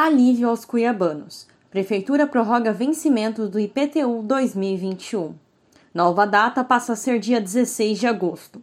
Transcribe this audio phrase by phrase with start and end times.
[0.00, 1.48] Alívio aos cuiabanos.
[1.72, 5.34] Prefeitura prorroga vencimento do IPTU 2021.
[5.92, 8.62] Nova data passa a ser dia 16 de agosto.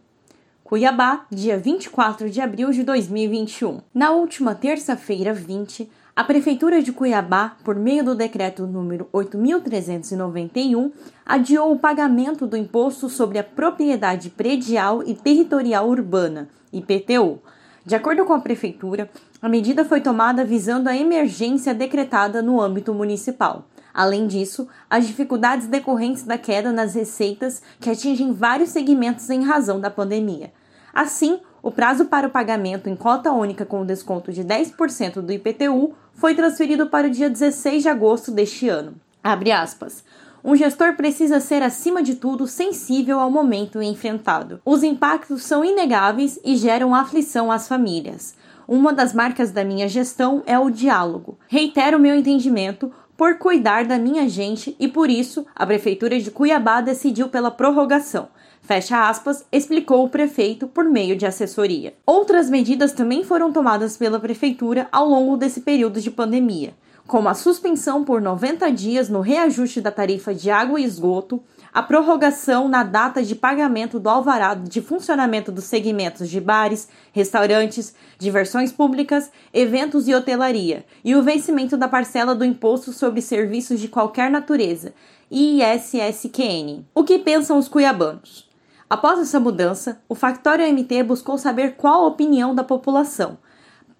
[0.64, 3.82] Cuiabá, dia 24 de abril de 2021.
[3.92, 10.90] Na última terça-feira, 20, a Prefeitura de Cuiabá, por meio do decreto número 8391,
[11.26, 17.42] adiou o pagamento do Imposto sobre a Propriedade Predial e Territorial Urbana, IPTU.
[17.86, 19.08] De acordo com a Prefeitura,
[19.40, 23.68] a medida foi tomada visando a emergência decretada no âmbito municipal.
[23.94, 29.78] Além disso, as dificuldades decorrentes da queda nas receitas que atingem vários segmentos em razão
[29.78, 30.52] da pandemia.
[30.92, 35.94] Assim, o prazo para o pagamento em cota única com desconto de 10% do IPTU
[36.12, 38.94] foi transferido para o dia 16 de agosto deste ano.
[39.22, 40.02] Abre aspas.
[40.46, 44.60] Um gestor precisa ser, acima de tudo, sensível ao momento enfrentado.
[44.64, 48.36] Os impactos são inegáveis e geram aflição às famílias.
[48.68, 51.36] Uma das marcas da minha gestão é o diálogo.
[51.48, 56.80] Reitero meu entendimento por cuidar da minha gente e por isso a Prefeitura de Cuiabá
[56.80, 58.28] decidiu pela prorrogação.
[58.62, 61.94] Fecha aspas, explicou o prefeito por meio de assessoria.
[62.06, 66.72] Outras medidas também foram tomadas pela Prefeitura ao longo desse período de pandemia,
[67.06, 71.82] como a suspensão por 90 dias no reajuste da tarifa de água e esgoto, a
[71.82, 78.72] prorrogação na data de pagamento do alvarado de funcionamento dos segmentos de bares, restaurantes, diversões
[78.72, 84.30] públicas, eventos e hotelaria, e o vencimento da parcela do Imposto sobre Serviços de Qualquer
[84.30, 84.94] Natureza,
[85.30, 86.84] ISSQN.
[86.94, 88.48] O que pensam os cuiabanos?
[88.88, 93.36] Após essa mudança, o Factório MT buscou saber qual a opinião da população.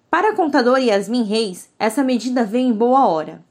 [0.09, 3.43] Para a contadora Yasmin Reis, essa medida veio em boa hora.